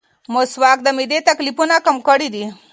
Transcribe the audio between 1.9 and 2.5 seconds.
کړي دي.